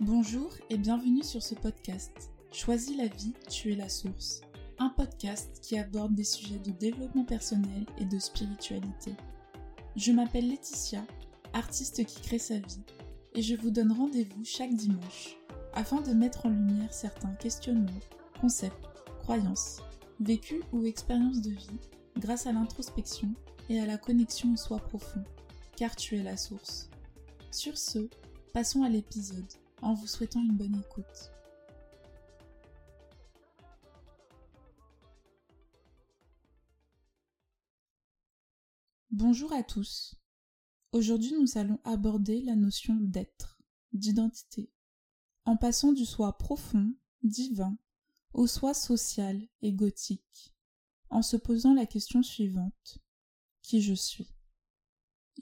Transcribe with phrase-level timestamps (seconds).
[0.00, 2.32] Bonjour et bienvenue sur ce podcast.
[2.50, 4.40] Choisis la vie, tu es la source.
[4.80, 9.14] Un podcast qui aborde des sujets de développement personnel et de spiritualité.
[9.94, 11.04] Je m'appelle Laetitia,
[11.52, 12.82] artiste qui crée sa vie,
[13.34, 15.36] et je vous donne rendez-vous chaque dimanche
[15.74, 17.92] afin de mettre en lumière certains questionnements,
[18.40, 18.88] concepts,
[19.20, 19.80] croyances,
[20.18, 21.78] vécus ou expériences de vie
[22.18, 23.32] grâce à l'introspection
[23.70, 25.22] et à la connexion au soi profond,
[25.76, 26.90] car tu es la source.
[27.52, 28.08] Sur ce,
[28.52, 29.46] passons à l'épisode
[29.84, 31.30] en vous souhaitant une bonne écoute.
[39.10, 40.16] Bonjour à tous.
[40.92, 43.58] Aujourd'hui nous allons aborder la notion d'être,
[43.92, 44.72] d'identité,
[45.44, 47.76] en passant du soi profond, divin,
[48.32, 50.54] au soi social et gothique,
[51.10, 52.98] en se posant la question suivante.
[53.60, 54.34] Qui je suis?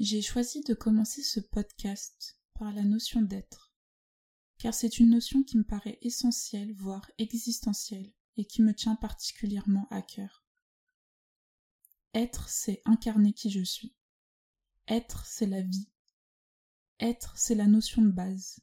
[0.00, 3.71] J'ai choisi de commencer ce podcast par la notion d'être,
[4.62, 9.88] car c'est une notion qui me paraît essentielle, voire existentielle, et qui me tient particulièrement
[9.90, 10.46] à cœur.
[12.14, 13.96] Être, c'est incarner qui je suis.
[14.86, 15.88] Être, c'est la vie.
[17.00, 18.60] Être, c'est la notion de base.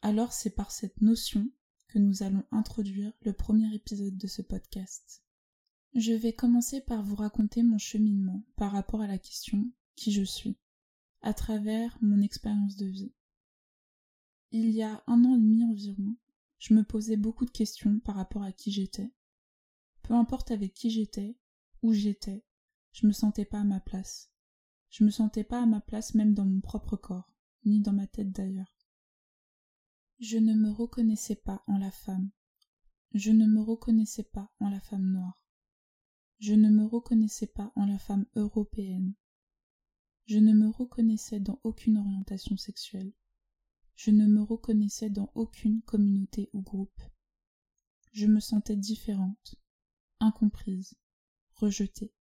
[0.00, 1.50] Alors c'est par cette notion
[1.88, 5.24] que nous allons introduire le premier épisode de ce podcast.
[5.94, 10.22] Je vais commencer par vous raconter mon cheminement par rapport à la question qui je
[10.22, 10.56] suis,
[11.20, 13.12] à travers mon expérience de vie.
[14.50, 16.16] Il y a un an et demi environ,
[16.58, 19.12] je me posais beaucoup de questions par rapport à qui j'étais.
[20.02, 21.36] Peu importe avec qui j'étais,
[21.82, 22.44] où j'étais,
[22.92, 24.32] je me sentais pas à ma place.
[24.88, 27.30] Je me sentais pas à ma place même dans mon propre corps,
[27.66, 28.74] ni dans ma tête d'ailleurs.
[30.18, 32.30] Je ne me reconnaissais pas en la femme.
[33.12, 35.44] Je ne me reconnaissais pas en la femme noire.
[36.38, 39.14] Je ne me reconnaissais pas en la femme européenne.
[40.24, 43.12] Je ne me reconnaissais dans aucune orientation sexuelle.
[43.98, 47.02] Je ne me reconnaissais dans aucune communauté ou groupe.
[48.12, 49.56] Je me sentais différente,
[50.20, 50.94] incomprise,
[51.52, 52.14] rejetée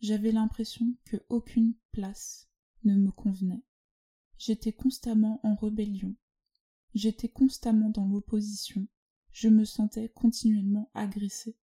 [0.00, 2.48] j'avais l'impression que aucune place
[2.84, 3.64] ne me convenait.
[4.38, 6.14] J'étais constamment en rébellion.
[6.94, 8.86] J'étais constamment dans l'opposition.
[9.32, 11.56] Je me sentais continuellement agressée.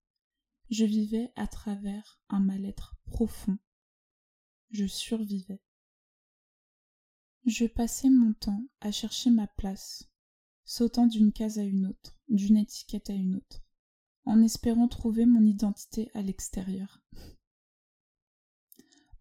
[0.69, 3.57] Je vivais à travers un mal-être profond.
[4.71, 5.61] Je survivais.
[7.45, 10.09] Je passais mon temps à chercher ma place,
[10.63, 13.61] sautant d'une case à une autre, d'une étiquette à une autre,
[14.25, 17.03] en espérant trouver mon identité à l'extérieur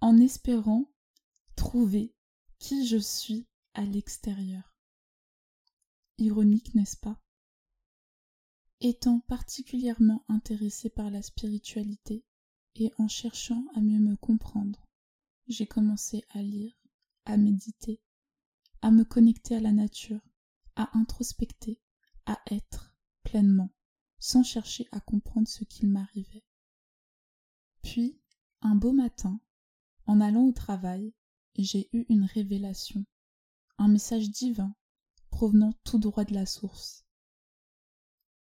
[0.02, 0.92] en espérant
[1.54, 2.12] trouver
[2.58, 4.74] qui je suis à l'extérieur.
[6.18, 7.22] Ironique, n'est-ce pas?
[8.80, 12.24] Étant particulièrement intéressée par la spiritualité
[12.74, 14.88] et en cherchant à mieux me comprendre,
[15.46, 16.74] j'ai commencé à lire,
[17.24, 18.00] à méditer,
[18.82, 20.20] à me connecter à la nature,
[20.76, 21.80] à introspecter,
[22.26, 23.70] à être pleinement,
[24.18, 26.44] sans chercher à comprendre ce qu'il m'arrivait.
[27.82, 28.20] Puis,
[28.60, 29.40] un beau matin,
[30.06, 31.14] en allant au travail,
[31.56, 33.04] j'ai eu une révélation,
[33.78, 34.74] un message divin
[35.30, 37.04] provenant tout droit de la source,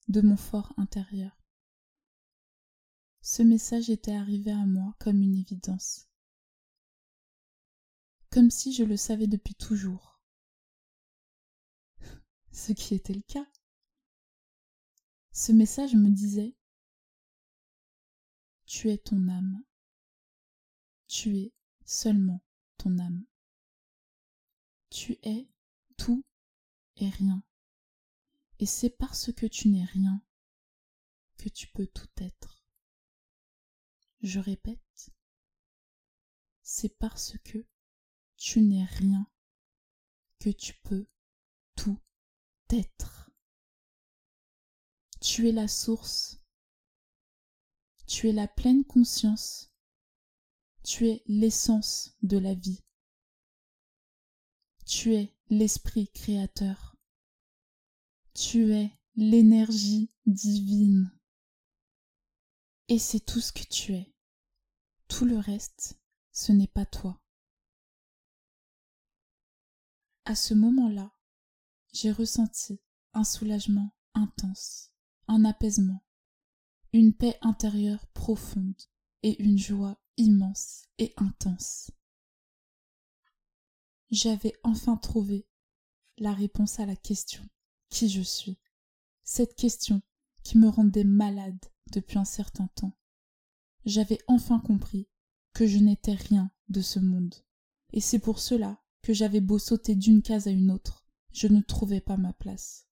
[0.09, 1.39] de mon fort intérieur.
[3.21, 6.09] Ce message était arrivé à moi comme une évidence,
[8.31, 10.12] comme si je le savais depuis toujours,
[12.53, 13.47] ce qui était le cas.
[15.33, 16.55] Ce message me disait
[18.67, 19.65] Tu es ton âme
[21.13, 21.53] tu es
[21.85, 22.43] seulement
[22.79, 23.27] ton âme.
[24.89, 25.47] Tu es
[25.99, 26.25] tout
[26.97, 27.45] et rien.
[28.61, 30.25] Et c'est parce que tu n'es rien
[31.37, 32.65] que tu peux tout être.
[34.23, 35.13] Je répète,
[36.63, 37.67] c'est parce que
[38.39, 39.31] tu n'es rien
[40.39, 41.07] que tu peux
[45.21, 46.43] Tu es la source.
[48.07, 49.73] Tu es la pleine conscience
[50.83, 52.83] tu es l'essence de la vie.
[54.85, 56.97] Tu es l'esprit créateur.
[58.35, 61.13] Tu es l'énergie divine.
[62.89, 64.13] Et c'est tout ce que tu es.
[65.09, 66.01] Tout le reste,
[66.33, 67.21] ce n'est pas toi.
[70.25, 71.13] À ce moment-là,
[71.93, 72.81] j'ai ressenti
[73.13, 74.91] un soulagement intense,
[75.29, 76.03] un apaisement,
[76.93, 78.81] une paix intérieure profonde
[79.23, 81.91] et une joie immense et intense.
[84.11, 85.47] J'avais enfin trouvé
[86.19, 87.43] la réponse à la question
[87.89, 88.59] qui je suis?
[89.23, 90.03] Cette question
[90.43, 91.59] qui me rendait malade
[91.93, 92.97] depuis un certain temps.
[93.85, 95.09] J'avais enfin compris
[95.53, 97.35] que je n'étais rien de ce monde.
[97.93, 101.02] Et c'est pour cela que j'avais beau sauter d'une case à une autre,
[101.33, 102.87] je ne trouvais pas ma place,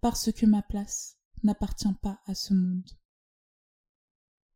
[0.00, 2.90] parce que ma place n'appartient pas à ce monde.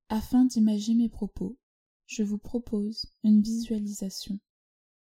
[0.08, 1.58] Afin d'imaginer mes propos,
[2.06, 4.38] je vous propose une visualisation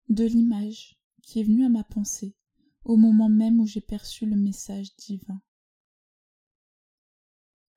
[0.08, 2.36] de l'image qui est venue à ma pensée
[2.84, 5.42] au moment même où j'ai perçu le message divin.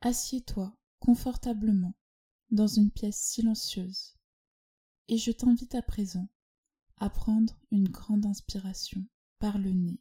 [0.01, 1.95] Assieds-toi confortablement
[2.51, 4.15] dans une pièce silencieuse
[5.07, 6.29] et je t'invite à présent
[6.97, 9.03] à prendre une grande inspiration
[9.39, 9.99] par le nez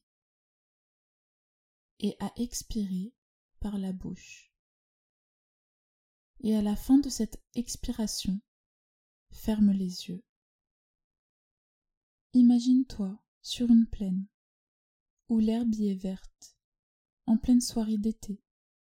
[2.01, 3.15] et à expirer
[3.61, 4.53] par la bouche.
[6.41, 8.41] Et à la fin de cette expiration,
[9.31, 10.25] ferme les yeux.
[12.35, 14.27] Imagine-toi sur une plaine
[15.29, 16.57] où l'herbe y est verte,
[17.27, 18.43] en pleine soirée d'été,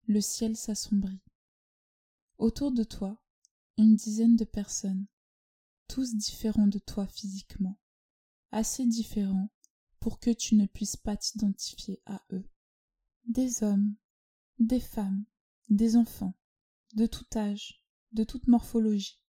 [0.07, 1.21] le ciel s'assombrit.
[2.37, 3.21] Autour de toi,
[3.77, 5.07] une dizaine de personnes,
[5.87, 7.79] tous différents de toi physiquement,
[8.51, 9.49] assez différents
[9.99, 12.47] pour que tu ne puisses pas t'identifier à eux.
[13.25, 13.95] Des hommes,
[14.57, 15.25] des femmes,
[15.69, 16.35] des enfants,
[16.93, 19.19] de tout âge, de toute morphologie,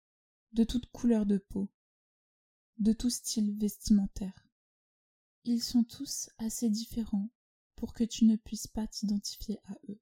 [0.52, 1.70] de toute couleur de peau,
[2.78, 4.48] de tout style vestimentaire.
[5.44, 7.30] Ils sont tous assez différents
[7.76, 10.00] pour que tu ne puisses pas t'identifier à eux.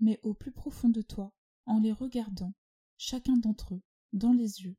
[0.00, 1.34] Mais au plus profond de toi,
[1.66, 2.54] en les regardant,
[2.96, 4.76] chacun d'entre eux, dans les yeux,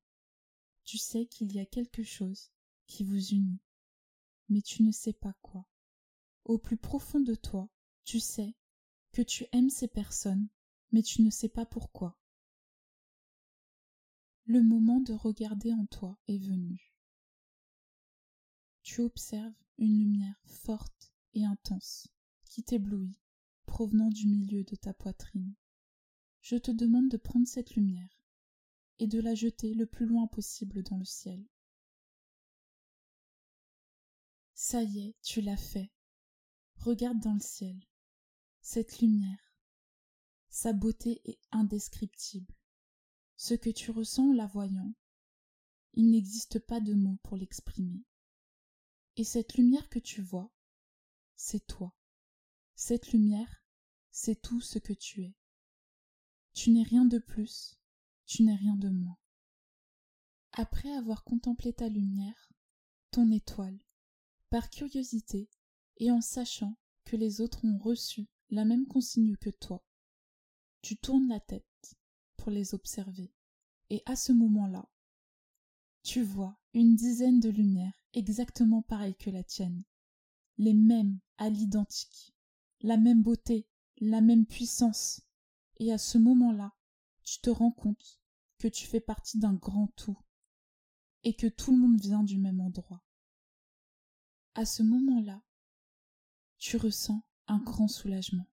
[0.86, 2.52] tu sais qu'il y a quelque chose
[2.88, 3.60] qui vous unit,
[4.50, 5.68] mais tu ne sais pas quoi.
[6.46, 7.70] Au plus profond de toi,
[8.10, 8.56] tu sais
[9.12, 10.50] que tu aimes ces personnes,
[10.92, 12.18] mais tu ne sais pas pourquoi.
[14.46, 16.92] Le moment de regarder en toi est venu.
[18.82, 22.08] Tu observes une lumière forte et intense
[22.46, 23.16] qui t'éblouit,
[23.68, 25.54] provenant du milieu de ta poitrine.
[26.42, 28.24] Je te demande de prendre cette lumière
[28.98, 31.48] et de la jeter le plus loin possible dans le ciel.
[34.56, 35.92] Ça y est, tu l'as fait.
[36.78, 37.80] Regarde dans le ciel.
[38.72, 39.56] Cette lumière.
[40.48, 42.54] Sa beauté est indescriptible.
[43.36, 44.94] Ce que tu ressens en la voyant,
[45.94, 48.06] il n'existe pas de mots pour l'exprimer.
[49.16, 50.54] Et cette lumière que tu vois,
[51.36, 51.98] c'est toi.
[52.76, 53.66] Cette lumière,
[54.12, 55.36] c'est tout ce que tu es.
[56.54, 57.80] Tu n'es rien de plus,
[58.28, 59.18] tu n'es rien de moins.
[60.52, 62.54] Après avoir contemplé ta lumière,
[63.10, 63.80] ton étoile,
[64.52, 65.50] par curiosité
[65.98, 69.86] et en sachant que les autres ont reçu la même consigne que toi,
[70.82, 71.96] tu tournes la tête
[72.38, 73.32] pour les observer,
[73.90, 74.90] et à ce moment-là,
[76.04, 79.84] tu vois une dizaine de lumières exactement pareilles que la tienne,
[80.58, 82.34] les mêmes à l'identique,
[82.82, 83.68] la même beauté,
[83.98, 85.22] la même puissance,
[85.78, 86.74] et à ce moment-là,
[87.24, 88.20] tu te rends compte
[88.58, 90.18] que tu fais partie d'un grand tout,
[91.24, 93.04] et que tout le monde vient du même endroit.
[94.56, 95.44] À ce moment-là,
[96.58, 98.48] tu ressens un grand soulagement,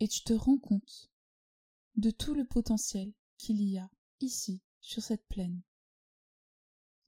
[0.00, 1.12] et tu te rends compte
[1.94, 3.88] de tout le potentiel qu'il y a
[4.20, 5.62] ici sur cette plaine,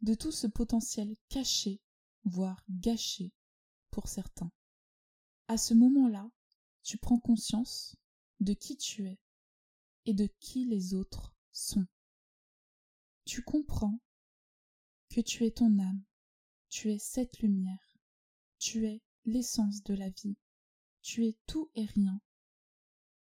[0.03, 1.83] de tout ce potentiel caché,
[2.25, 3.33] voire gâché
[3.91, 4.53] pour certains.
[5.49, 6.31] À ce moment-là,
[6.85, 7.97] tu prends conscience
[8.39, 9.19] de qui tu es
[10.05, 11.87] et de qui les autres sont.
[13.25, 13.99] Tu comprends
[15.11, 16.05] que tu es ton âme,
[16.69, 17.99] tu es cette lumière,
[18.61, 20.37] tu es l'essence de la vie,
[21.07, 22.21] tu es tout et rien.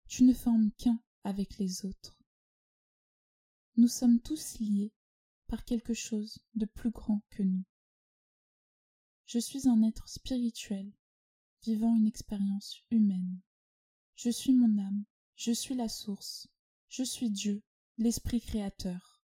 [0.08, 2.17] Tu ne formes qu'un avec les autres.
[3.75, 4.94] Nous sommes tous liés
[5.48, 7.65] par quelque chose de plus grand que nous.
[9.25, 10.89] Je suis un être spirituel,
[11.63, 13.41] vivant une expérience humaine.
[14.15, 15.03] Je suis mon âme,
[15.36, 16.48] je suis la source,
[16.88, 17.62] je suis Dieu,
[17.98, 19.22] l'Esprit créateur.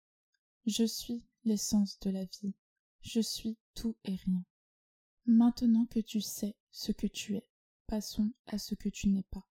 [0.67, 2.55] Je suis l'essence de la vie,
[3.01, 4.45] je suis tout et rien.
[5.25, 7.49] Maintenant que tu sais ce que tu es,
[7.87, 9.49] passons à ce que tu n'es pas.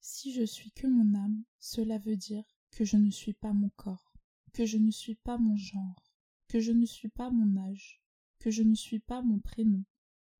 [0.00, 3.70] Si je suis que mon âme, cela veut dire que je ne suis pas mon
[3.70, 4.12] corps,
[4.52, 6.12] que je ne suis pas mon genre,
[6.48, 8.02] que je ne suis pas mon âge,
[8.38, 9.84] que je ne suis pas mon prénom,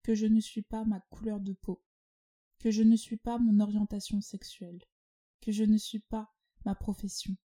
[0.02, 1.82] que je ne suis pas ma couleur de peau,
[2.58, 4.82] que je ne suis pas mon orientation sexuelle,
[5.40, 6.32] que je ne suis pas
[6.64, 7.36] ma profession,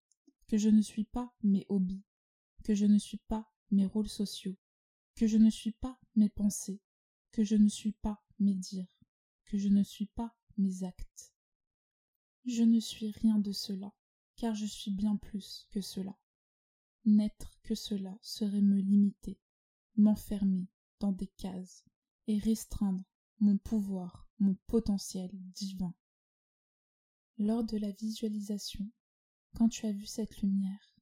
[0.46, 2.04] que je ne suis pas mes hobbies,
[2.64, 4.56] que je ne suis pas mes rôles sociaux,
[5.14, 6.80] que je ne suis pas mes pensées,
[7.32, 8.99] que je ne suis pas mes dires,
[9.58, 11.32] je ne suis pas mes actes.
[12.44, 13.92] Je ne suis rien de cela,
[14.36, 16.16] car je suis bien plus que cela.
[17.04, 19.40] N'être que cela serait me limiter,
[19.96, 21.84] m'enfermer dans des cases
[22.26, 23.04] et restreindre
[23.38, 25.94] mon pouvoir, mon potentiel divin.
[27.38, 28.90] Lors de la visualisation,
[29.56, 31.00] quand tu as vu cette lumière,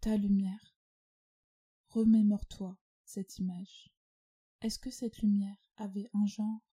[0.00, 0.76] ta lumière,
[1.88, 3.94] remémore-toi cette image.
[4.60, 6.65] Est-ce que cette lumière avait un genre,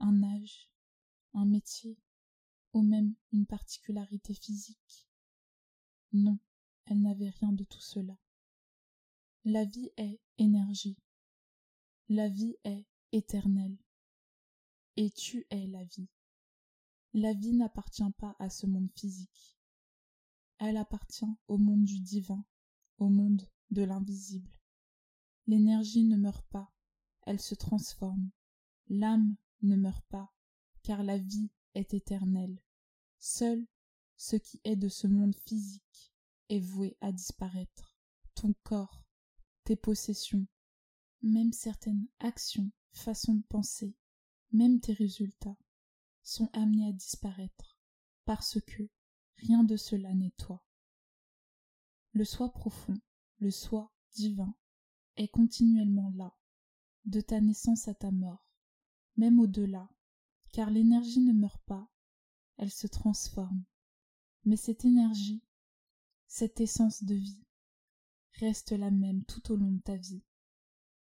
[0.00, 0.70] un âge,
[1.34, 1.98] un métier,
[2.72, 5.08] ou même une particularité physique.
[6.12, 6.38] Non,
[6.86, 8.16] elle n'avait rien de tout cela.
[9.44, 10.98] La vie est énergie.
[12.08, 13.78] La vie est éternelle.
[14.96, 16.08] Et tu es la vie.
[17.12, 19.56] La vie n'appartient pas à ce monde physique.
[20.58, 22.44] Elle appartient au monde du divin,
[22.98, 24.50] au monde de l'invisible.
[25.46, 26.72] L'énergie ne meurt pas,
[27.22, 28.30] elle se transforme.
[28.88, 30.32] L'âme ne meurt pas,
[30.82, 32.62] car la vie est éternelle.
[33.18, 33.66] Seul
[34.16, 36.14] ce qui est de ce monde physique
[36.48, 37.96] est voué à disparaître.
[38.34, 39.04] Ton corps,
[39.64, 40.46] tes possessions,
[41.22, 43.96] même certaines actions, façons de penser,
[44.52, 45.58] même tes résultats
[46.22, 47.78] sont amenés à disparaître,
[48.24, 48.88] parce que
[49.36, 50.64] rien de cela n'est toi.
[52.12, 52.98] Le soi profond,
[53.38, 54.54] le soi divin,
[55.16, 56.36] est continuellement là,
[57.04, 58.45] de ta naissance à ta mort,
[59.16, 59.88] même au-delà,
[60.52, 61.90] car l'énergie ne meurt pas,
[62.56, 63.64] elle se transforme.
[64.44, 65.42] Mais cette énergie,
[66.26, 67.46] cette essence de vie,
[68.34, 70.24] reste la même tout au long de ta vie.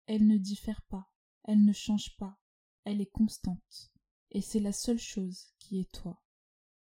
[0.06, 1.10] Elle ne diffère pas,
[1.44, 2.38] elle ne change pas,
[2.84, 3.92] elle est constante,
[4.30, 6.22] et c'est la seule chose qui est toi.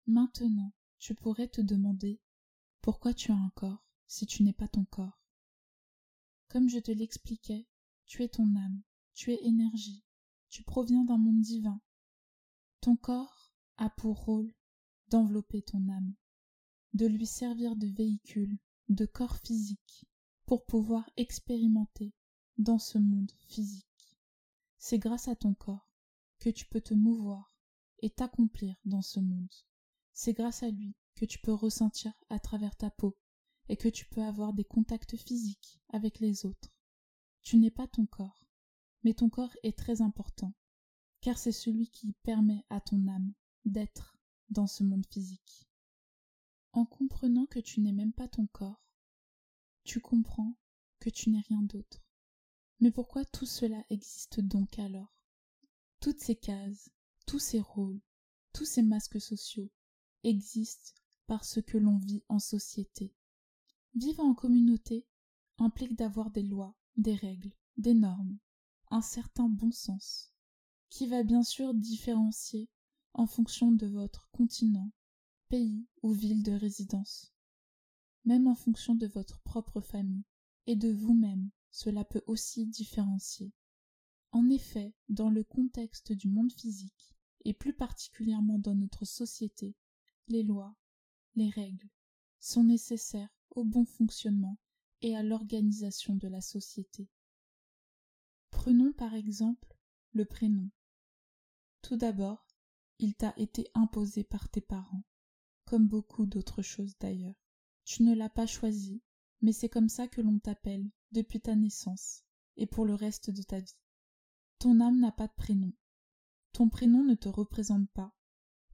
[0.07, 2.21] Maintenant, tu pourrais te demander
[2.81, 5.21] pourquoi tu as un corps si tu n'es pas ton corps?
[6.49, 7.67] Comme je te l'expliquais,
[8.07, 8.83] tu es ton âme,
[9.15, 10.05] tu es énergie,
[10.57, 11.83] tu proviens d'un monde divin.
[12.81, 14.55] Ton corps a pour rôle
[15.11, 16.15] d'envelopper ton âme,
[16.95, 18.57] de lui servir de véhicule,
[18.89, 20.07] de corps physique,
[20.47, 22.15] pour pouvoir expérimenter
[22.57, 24.17] dans ce monde physique.
[24.79, 25.93] C'est grâce à ton corps
[26.39, 27.55] que tu peux te mouvoir
[27.99, 29.53] et t'accomplir dans ce monde.
[30.15, 33.19] C'est grâce à lui que tu peux ressentir à travers ta peau
[33.69, 36.75] et que tu peux avoir des contacts physiques avec les autres.
[37.43, 38.46] Tu n'es pas ton corps,
[39.07, 40.53] mais ton corps est très important,
[41.21, 43.35] car c'est celui qui permet à ton âme
[43.65, 44.19] d'être
[44.51, 45.69] dans ce monde physique.
[46.73, 48.85] En comprenant que tu n'es même pas ton corps,
[49.85, 50.57] tu comprends
[50.99, 52.05] que tu n'es rien d'autre.
[52.81, 55.15] Mais pourquoi tout cela existe donc alors?
[56.01, 56.91] Toutes ces cases,
[57.29, 58.01] tous ces rôles,
[58.53, 59.71] tous ces masques sociaux
[60.25, 63.15] existent parce que l'on vit en société.
[63.95, 65.07] Vivre en communauté
[65.59, 68.41] implique d'avoir des lois, des règles, des normes,
[68.97, 70.33] un certain bon sens,
[70.89, 72.71] qui va bien sûr différencier
[73.13, 74.91] en fonction de votre continent,
[75.51, 77.35] pays ou ville de résidence.
[78.25, 80.25] Même en fonction de votre propre famille
[80.67, 83.53] et de vous-même, cela peut aussi différencier.
[84.33, 89.77] En effet, dans le contexte du monde physique, et plus particulièrement dans notre société,
[90.29, 90.75] les lois,
[91.35, 91.91] les règles,
[92.41, 94.57] sont nécessaires au bon fonctionnement
[95.03, 97.11] et à l'organisation de la société.
[98.67, 99.77] Prenons par exemple
[100.11, 100.69] le prénom.
[101.83, 102.49] Tout d'abord,
[102.99, 105.05] il t'a été imposé par tes parents,
[105.67, 107.41] comme beaucoup d'autres choses d'ailleurs.
[107.85, 109.05] Tu ne l'as pas choisi,
[109.41, 112.25] mais c'est comme ça que l'on t'appelle depuis ta naissance
[112.57, 113.79] et pour le reste de ta vie.
[114.59, 115.73] Ton âme n'a pas de prénom.
[116.51, 118.17] Ton prénom ne te représente pas,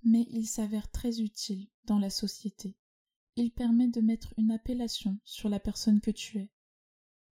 [0.02, 2.78] mais il s'avère très utile dans la société
[3.36, 6.50] il permet de mettre une appellation sur la personne que tu es.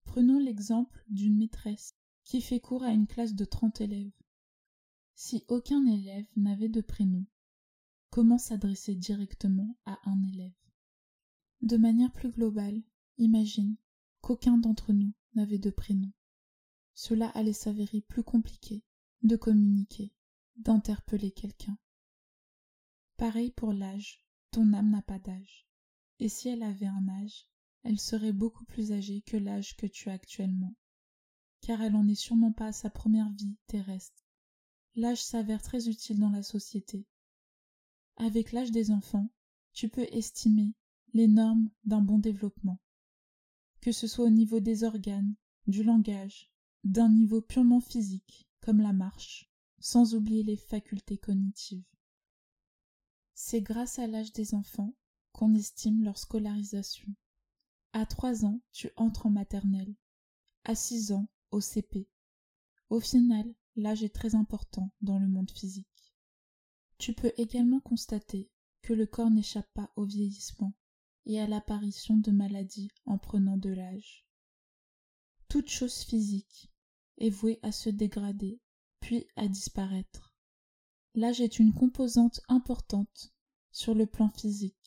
[0.06, 1.97] Prenons l'exemple d'une maîtresse
[2.28, 4.12] qui fait cours à une classe de trente élèves.
[5.16, 7.26] Si aucun élève n'avait de prénom,
[8.10, 10.52] comment s'adresser directement à un élève?
[11.62, 12.84] De manière plus globale,
[13.18, 13.78] imagine
[14.20, 16.12] qu'aucun d'entre nous n'avait de prénom.
[16.96, 18.84] Cela allait s'avérer plus compliqué
[19.24, 20.14] de communiquer,
[20.58, 21.80] d'interpeller quelqu'un.
[23.16, 25.66] Pareil pour l'âge, ton âme n'a pas d'âge
[26.20, 27.48] et si elle avait un âge,
[27.84, 30.76] elle serait beaucoup plus âgée que l'âge que tu as actuellement,
[31.68, 34.26] car elle n'en est sûrement pas à sa première vie terrestre.
[34.96, 37.06] L'âge s'avère très utile dans la société.
[38.16, 39.30] Avec l'âge des enfants,
[39.74, 40.72] tu peux estimer
[41.14, 42.80] les normes d'un bon développement,
[43.82, 45.36] que ce soit au niveau des organes,
[45.68, 46.50] du langage,
[46.86, 51.84] d'un niveau purement physique, comme la marche, sans oublier les facultés cognitives.
[53.34, 54.96] C'est grâce à l'âge des enfants
[55.34, 57.14] qu'on estime leur scolarisation.
[57.92, 59.98] À trois ans, tu entres en maternelle.
[60.64, 62.08] À six ans, au CP.
[62.90, 66.14] Au final, l'âge est très important dans le monde physique.
[66.98, 68.50] Tu peux également constater
[68.82, 70.74] que le corps n'échappe pas au vieillissement
[71.26, 74.26] et à l'apparition de maladies en prenant de l'âge.
[75.50, 76.72] Toute chose physique
[77.18, 78.60] est vouée à se dégrader,
[79.00, 80.36] puis à disparaître.
[81.16, 83.34] L'âge est une composante importante
[83.72, 84.78] sur le plan physique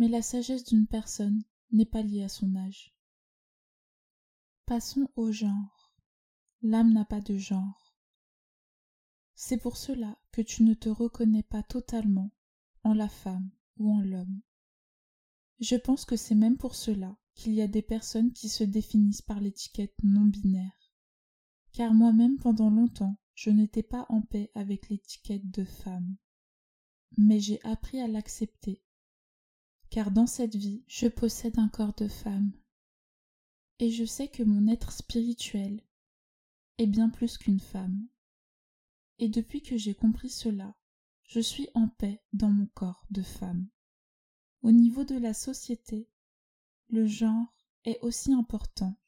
[0.00, 2.96] mais la sagesse d'une personne n'est pas liée à son âge.
[4.64, 5.79] Passons au genre.
[6.62, 7.96] L'âme n'a pas de genre.
[9.34, 12.30] C'est pour cela que tu ne te reconnais pas totalement
[12.84, 14.42] en la femme ou en l'homme.
[15.60, 19.22] Je pense que c'est même pour cela qu'il y a des personnes qui se définissent
[19.22, 20.92] par l'étiquette non binaire.
[21.72, 26.16] Car moi-même pendant longtemps, je n'étais pas en paix avec l'étiquette de femme.
[27.16, 28.84] Mais j'ai appris à l'accepter.
[29.88, 32.52] Car dans cette vie, je possède un corps de femme.
[33.78, 35.82] Et je sais que mon être spirituel
[36.80, 38.08] est bien plus qu'une femme.
[39.18, 40.74] Et depuis que j'ai compris cela,
[41.24, 43.68] je suis en paix dans mon corps de femme.
[44.62, 46.08] Au niveau de la société,
[46.88, 48.98] le genre est aussi important.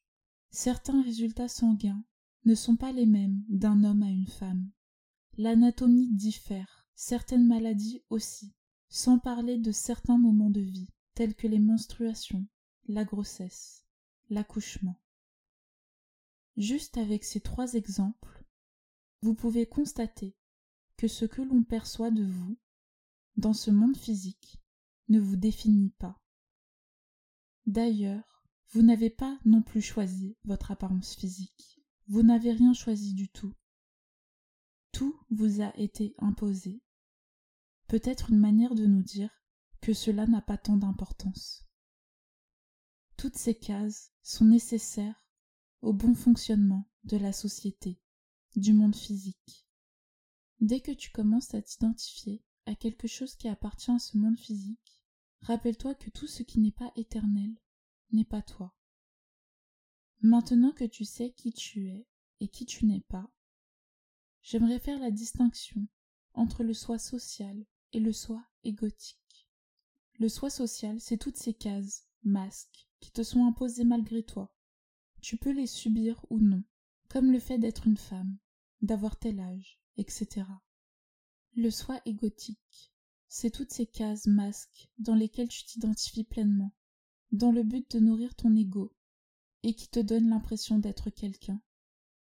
[0.50, 2.04] Certains résultats sanguins
[2.44, 4.70] ne sont pas les mêmes d'un homme à une femme.
[5.38, 8.52] L'anatomie diffère, certaines maladies aussi,
[8.90, 12.46] sans parler de certains moments de vie, tels que les menstruations,
[12.86, 13.86] la grossesse,
[14.28, 15.01] l'accouchement.
[16.56, 18.44] Juste avec ces trois exemples,
[19.22, 20.36] vous pouvez constater
[20.96, 22.58] que ce que l'on perçoit de vous,
[23.36, 24.60] dans ce monde physique,
[25.08, 26.20] ne vous définit pas.
[27.66, 31.80] D'ailleurs, vous n'avez pas non plus choisi votre apparence physique.
[32.08, 33.54] Vous n'avez rien choisi du tout.
[34.92, 36.82] Tout vous a été imposé.
[37.86, 39.30] Peut-être une manière de nous dire
[39.80, 41.66] que cela n'a pas tant d'importance.
[43.16, 45.21] Toutes ces cases sont nécessaires
[45.82, 48.00] au bon fonctionnement de la société,
[48.56, 49.66] du monde physique.
[50.60, 55.02] Dès que tu commences à t'identifier à quelque chose qui appartient à ce monde physique,
[55.42, 57.52] Rappelle-toi que tout ce qui n'est pas éternel
[58.12, 58.72] n'est pas toi.
[60.20, 62.06] Maintenant que tu sais qui tu es
[62.38, 63.28] et qui tu n'es pas,
[64.42, 65.88] j'aimerais faire la distinction
[66.34, 69.48] entre le soi social et le soi égotique.
[70.20, 74.51] Le soi social, c'est toutes ces cases, masques, qui te sont imposées malgré toi.
[75.22, 76.64] Tu peux les subir ou non,
[77.08, 78.38] comme le fait d'être une femme,
[78.80, 80.44] d'avoir tel âge, etc.
[81.54, 82.92] Le soi égotique,
[83.28, 86.74] c'est toutes ces cases masques dans lesquelles tu t'identifies pleinement,
[87.30, 88.92] dans le but de nourrir ton ego,
[89.62, 91.62] et qui te donnent l'impression d'être quelqu'un.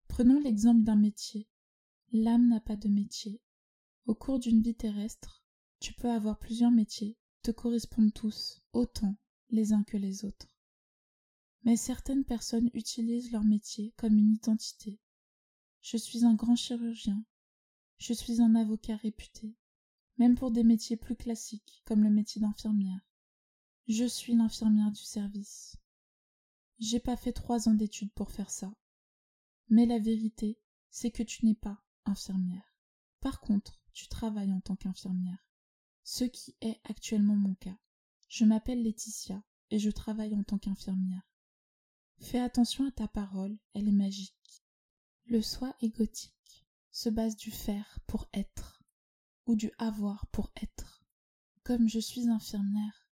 [0.07, 1.49] Prenons l'exemple d'un métier.
[2.13, 3.41] L'âme n'a pas de métier.
[4.05, 5.43] Au cours d'une vie terrestre,
[5.81, 9.17] tu peux avoir plusieurs métiers, te correspondent tous, autant
[9.49, 10.54] les uns que les autres.
[11.65, 14.99] Mais certaines personnes utilisent leur métier comme une identité.
[15.81, 17.25] Je suis un grand chirurgien.
[17.97, 19.55] Je suis un avocat réputé
[20.17, 23.01] même pour des métiers plus classiques, comme le métier d'infirmière.
[23.87, 25.77] Je suis l'infirmière du service.
[26.79, 28.73] J'ai pas fait trois ans d'études pour faire ça.
[29.69, 32.75] Mais la vérité, c'est que tu n'es pas infirmière.
[33.19, 35.45] Par contre, tu travailles en tant qu'infirmière.
[36.03, 37.77] Ce qui est actuellement mon cas.
[38.27, 41.23] Je m'appelle Laetitia et je travaille en tant qu'infirmière.
[42.17, 44.63] Fais attention à ta parole, elle est magique.
[45.25, 48.83] Le soi égotique se base du faire pour être
[49.45, 51.03] ou du avoir pour être.
[51.63, 53.09] Comme je suis infirmière,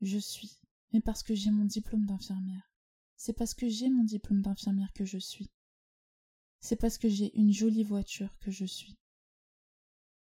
[0.00, 0.58] je suis,
[0.92, 2.72] mais parce que j'ai mon diplôme d'infirmière.
[3.16, 5.50] C'est parce que j'ai mon diplôme d'infirmière que je suis.
[6.60, 8.98] C'est parce que j'ai une jolie voiture que je suis.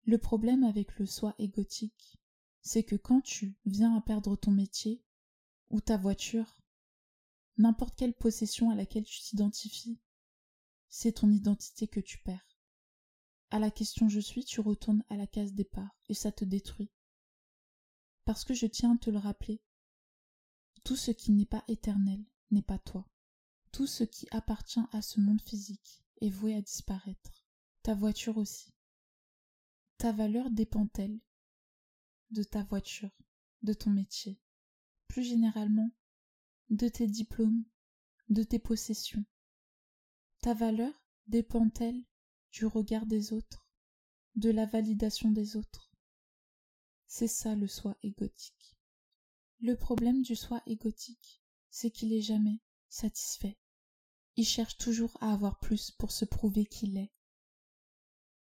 [0.04, 2.18] Le problème avec le soi égotique,
[2.60, 5.02] c'est que quand tu viens à perdre ton métier,
[5.70, 6.62] ou ta voiture,
[7.58, 9.98] n'importe quelle possession à laquelle tu t'identifies,
[10.88, 12.58] c'est ton identité que tu perds.
[13.50, 16.90] À la question je suis, tu retournes à la case départ, et ça te détruit.
[18.24, 19.62] Parce que je tiens à te le rappeler.
[20.84, 23.08] Tout ce qui n'est pas éternel n'est pas toi.
[23.72, 27.46] Tout ce qui appartient à ce monde physique est voué à disparaître.
[27.82, 28.72] Ta voiture aussi.
[29.98, 31.20] Ta valeur dépend-elle
[32.30, 33.16] de ta voiture,
[33.62, 34.40] de ton métier,
[35.06, 35.90] plus généralement
[36.70, 37.64] de tes diplômes,
[38.28, 39.24] de tes possessions.
[40.40, 40.92] Ta valeur
[41.26, 42.04] dépend-elle
[42.52, 43.68] du regard des autres,
[44.34, 45.92] de la validation des autres?
[47.06, 48.76] C'est ça le soi égotique.
[49.60, 53.58] Le problème du soi égotique, c'est qu'il est jamais satisfait.
[54.36, 57.12] Il cherche toujours à avoir plus pour se prouver qu'il est.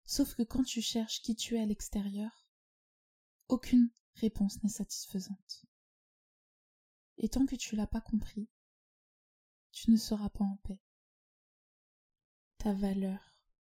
[0.07, 2.49] Sauf que quand tu cherches qui tu es à l'extérieur,
[3.49, 5.67] aucune réponse n'est satisfaisante.
[7.18, 8.48] Et tant que tu l'as pas compris,
[9.72, 10.81] tu ne seras pas en paix.
[12.59, 13.20] Ta valeur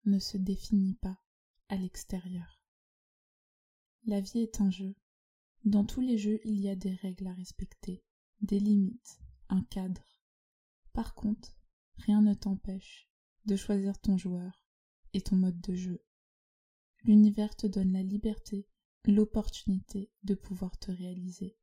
[0.04, 1.18] ne se définit pas
[1.68, 2.62] à l'extérieur.
[4.04, 4.94] La vie est un jeu.
[5.64, 8.04] Dans tous les jeux, il y a des règles à respecter,
[8.40, 10.06] des limites, un cadre.
[10.92, 11.58] Par contre,
[11.96, 13.08] rien ne t'empêche
[13.46, 14.64] de choisir ton joueur
[15.12, 16.04] et ton mode de jeu.
[17.02, 18.68] L'univers te donne la liberté,
[19.04, 21.56] l'opportunité de pouvoir te réaliser,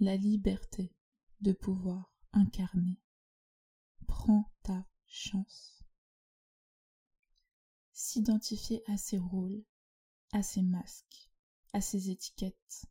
[0.00, 0.94] la liberté
[1.42, 3.00] de pouvoir incarner.
[4.06, 5.84] Prends ta chance.
[7.92, 9.64] s'identifier à ses rôles,
[10.32, 11.30] à ses masques,
[11.72, 12.86] à ses étiquettes.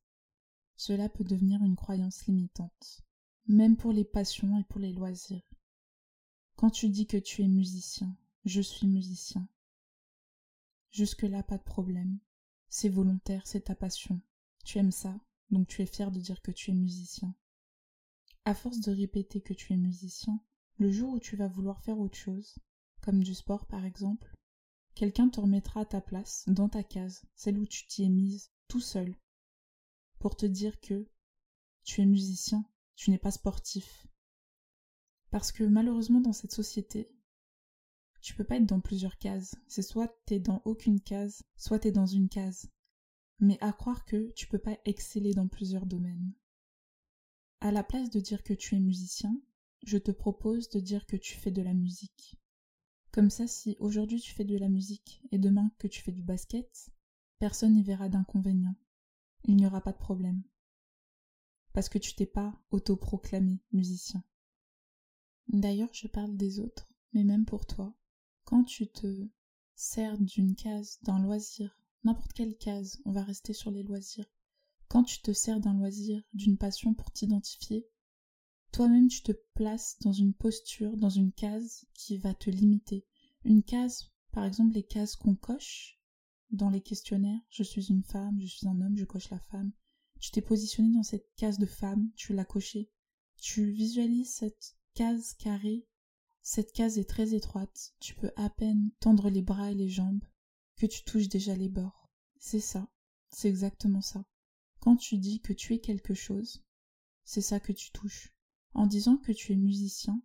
[0.77, 3.01] Cela peut devenir une croyance limitante,
[3.45, 5.49] même pour les passions et pour les loisirs.
[6.55, 9.47] Quand tu dis que tu es musicien, je suis musicien.
[10.91, 12.19] Jusque-là, pas de problème.
[12.69, 14.21] C'est volontaire, c'est ta passion.
[14.63, 17.35] Tu aimes ça, donc tu es fier de dire que tu es musicien.
[18.43, 20.41] À force de répéter que tu es musicien,
[20.77, 22.57] le jour où tu vas vouloir faire autre chose,
[23.01, 24.35] comme du sport par exemple,
[24.95, 28.51] quelqu'un te remettra à ta place, dans ta case, celle où tu t'y es mise,
[28.67, 29.15] tout seul,
[30.17, 31.07] pour te dire que
[31.83, 34.07] tu es musicien, tu n'es pas sportif.
[35.29, 37.11] Parce que malheureusement dans cette société,
[38.21, 39.55] tu peux pas être dans plusieurs cases.
[39.67, 42.69] C'est soit t'es dans aucune case, soit t'es dans une case.
[43.39, 46.33] Mais à croire que tu peux pas exceller dans plusieurs domaines.
[47.63, 49.39] À la place de dire que tu es musicien,
[49.83, 52.35] je te propose de dire que tu fais de la musique.
[53.11, 56.23] Comme ça, si aujourd'hui tu fais de la musique et demain que tu fais du
[56.23, 56.89] basket,
[57.37, 58.75] personne n'y verra d'inconvénient.
[59.43, 60.41] Il n'y aura pas de problème.
[61.73, 64.23] Parce que tu t'es pas autoproclamé musicien.
[65.47, 67.95] D'ailleurs, je parle des autres, mais même pour toi.
[68.43, 69.27] Quand tu te
[69.75, 74.33] sers d'une case, d'un loisir, n'importe quelle case, on va rester sur les loisirs.
[74.91, 77.87] Quand tu te sers d'un loisir, d'une passion pour t'identifier,
[78.73, 83.05] toi-même tu te places dans une posture, dans une case qui va te limiter.
[83.45, 85.97] Une case, par exemple les cases qu'on coche
[86.49, 89.71] dans les questionnaires, je suis une femme, je suis un homme, je coche la femme.
[90.19, 92.91] Tu t'es positionné dans cette case de femme, tu l'as cochée.
[93.37, 95.87] Tu visualises cette case carrée.
[96.41, 100.25] Cette case est très étroite, tu peux à peine tendre les bras et les jambes,
[100.75, 102.09] que tu touches déjà les bords.
[102.39, 102.91] C'est ça,
[103.29, 104.25] c'est exactement ça.
[104.81, 106.65] Quand tu dis que tu es quelque chose,
[107.23, 108.33] c'est ça que tu touches.
[108.73, 110.21] En disant que tu es musicien,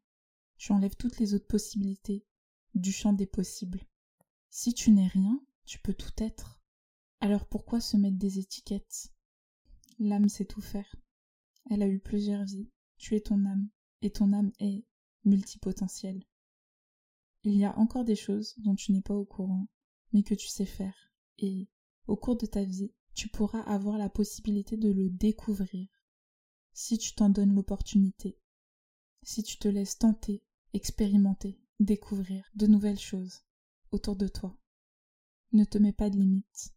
[0.57, 2.27] tu enlèves toutes les autres possibilités
[2.75, 3.87] du champ des possibles.
[4.49, 6.59] Si tu n'es rien, tu peux tout être.
[7.21, 9.13] Alors pourquoi se mettre des étiquettes?
[9.99, 10.97] L'âme sait tout faire.
[11.71, 12.71] Elle a eu plusieurs vies.
[12.97, 13.69] Tu es ton âme,
[14.01, 14.87] et ton âme est
[15.25, 16.25] multipotentielle.
[17.43, 19.69] Il y a encore des choses dont tu n'es pas au courant,
[20.15, 21.69] mais que tu sais faire, et
[22.07, 25.89] au cours de ta vie, tu pourras avoir la possibilité de le découvrir
[26.75, 28.39] si tu t'en donnes l'opportunité,
[29.23, 33.41] si tu te laisses tenter, expérimenter, découvrir de nouvelles choses
[33.91, 34.59] autour de toi.
[35.53, 36.75] Ne te mets pas de limites.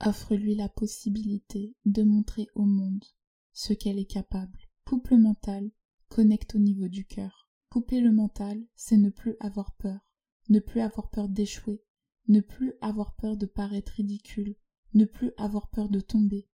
[0.00, 3.04] Offre-lui la possibilité de montrer au monde
[3.52, 4.70] ce qu'elle est capable.
[4.86, 5.70] Coupe le mental,
[6.08, 7.50] connecte au niveau du cœur.
[7.68, 10.00] Couper le mental, c'est ne plus avoir peur,
[10.48, 11.84] ne plus avoir peur d'échouer,
[12.28, 14.56] ne plus avoir peur de paraître ridicule,
[14.94, 16.48] ne plus avoir peur de tomber,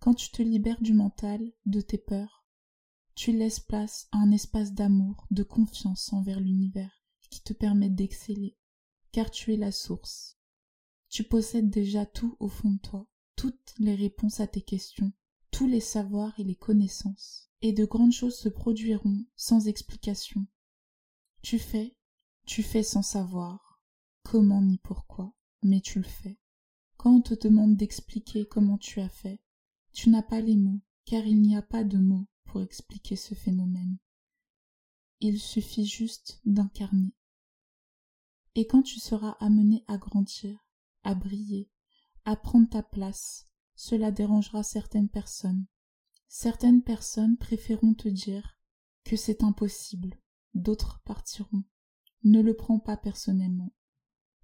[0.00, 2.46] quand tu te libères du mental, de tes peurs,
[3.14, 8.56] tu laisses place à un espace d'amour, de confiance envers l'univers qui te permet d'exceller,
[9.12, 10.38] car tu es la source.
[11.10, 15.12] Tu possèdes déjà tout au fond de toi, toutes les réponses à tes questions,
[15.50, 20.46] tous les savoirs et les connaissances, et de grandes choses se produiront sans explication.
[21.42, 21.94] Tu fais,
[22.46, 23.82] tu fais sans savoir
[24.22, 26.39] comment ni pourquoi, mais tu le fais.
[27.00, 29.40] Quand on te demande d'expliquer comment tu as fait,
[29.94, 33.34] tu n'as pas les mots, car il n'y a pas de mots pour expliquer ce
[33.34, 33.96] phénomène.
[35.20, 37.14] Il suffit juste d'incarner.
[38.54, 40.68] Et quand tu seras amené à grandir,
[41.02, 41.70] à briller,
[42.26, 45.64] à prendre ta place, cela dérangera certaines personnes.
[46.28, 48.58] Certaines personnes préféreront te dire
[49.04, 50.20] que c'est impossible,
[50.52, 51.64] d'autres partiront.
[52.24, 53.72] Ne le prends pas personnellement.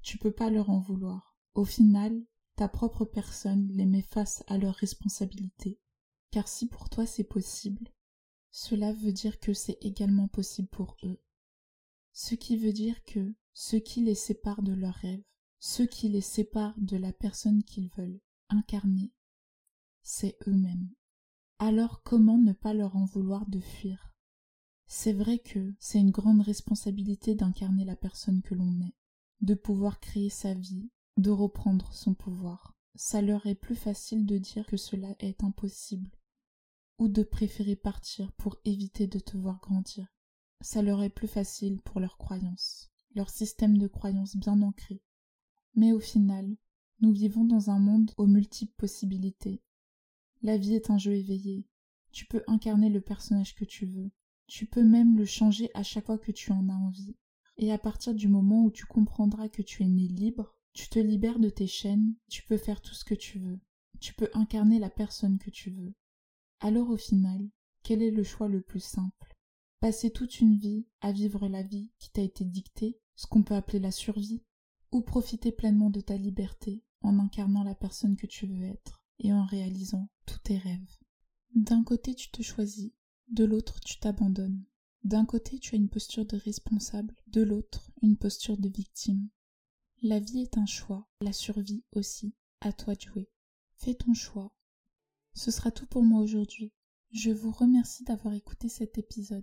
[0.00, 1.36] Tu peux pas leur en vouloir.
[1.52, 2.24] Au final,
[2.56, 5.78] ta propre personne les met face à leurs responsabilités.
[6.30, 7.88] Car si pour toi c'est possible,
[8.50, 11.20] cela veut dire que c'est également possible pour eux.
[12.12, 15.22] Ce qui veut dire que ce qui les sépare de leurs rêves,
[15.58, 19.12] ce qui les sépare de la personne qu'ils veulent incarner,
[20.02, 20.88] c'est eux-mêmes.
[21.58, 24.14] Alors comment ne pas leur en vouloir de fuir?
[24.86, 28.94] C'est vrai que c'est une grande responsabilité d'incarner la personne que l'on est,
[29.40, 32.74] de pouvoir créer sa vie, de reprendre son pouvoir.
[32.94, 36.10] Ça leur est plus facile de dire que cela est impossible,
[36.98, 40.06] ou de préférer partir pour éviter de te voir grandir.
[40.62, 45.02] Ça leur est plus facile pour leurs croyances, leur système de croyances bien ancré.
[45.74, 46.56] Mais au final,
[47.00, 49.62] nous vivons dans un monde aux multiples possibilités.
[50.42, 51.66] La vie est un jeu éveillé.
[52.12, 54.10] Tu peux incarner le personnage que tu veux.
[54.46, 57.16] Tu peux même le changer à chaque fois que tu en as envie.
[57.58, 60.98] Et à partir du moment où tu comprendras que tu es né libre, tu te
[60.98, 63.58] libères de tes chaînes, tu peux faire tout ce que tu veux,
[63.98, 65.94] tu peux incarner la personne que tu veux.
[66.60, 67.48] Alors au final,
[67.82, 69.34] quel est le choix le plus simple?
[69.80, 73.54] Passer toute une vie à vivre la vie qui t'a été dictée, ce qu'on peut
[73.54, 74.44] appeler la survie,
[74.92, 79.32] ou profiter pleinement de ta liberté en incarnant la personne que tu veux être et
[79.32, 80.98] en réalisant tous tes rêves?
[81.54, 82.92] D'un côté, tu te choisis,
[83.28, 84.62] de l'autre, tu t'abandonnes.
[85.04, 89.30] D'un côté, tu as une posture de responsable, de l'autre, une posture de victime.
[90.08, 92.32] La vie est un choix, la survie aussi.
[92.60, 93.28] À toi de jouer.
[93.74, 94.54] Fais ton choix.
[95.34, 96.70] Ce sera tout pour moi aujourd'hui.
[97.10, 99.42] Je vous remercie d'avoir écouté cet épisode.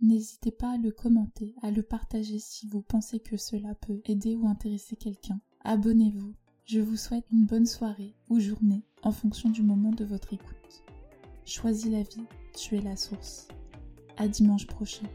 [0.00, 4.34] N'hésitez pas à le commenter, à le partager si vous pensez que cela peut aider
[4.34, 5.42] ou intéresser quelqu'un.
[5.60, 6.34] Abonnez-vous.
[6.64, 10.84] Je vous souhaite une bonne soirée ou journée en fonction du moment de votre écoute.
[11.44, 12.24] Choisis la vie,
[12.56, 13.46] tu es la source.
[14.16, 15.06] À dimanche prochain.